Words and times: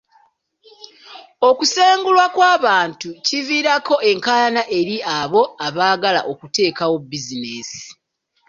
Okusengulwa 1.49 2.25
kw'abantu 2.35 3.09
kiviirako 3.25 3.95
enkaayana 4.09 4.63
eri 4.79 4.97
abo 5.19 5.41
abaagala 5.67 6.19
okuteekawo 6.31 6.95
bizinensi. 7.09 7.83